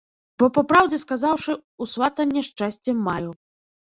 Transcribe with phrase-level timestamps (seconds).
[0.43, 1.51] Бо, па праўдзе сказаўшы,
[1.85, 3.29] у сватанні шчасце маю.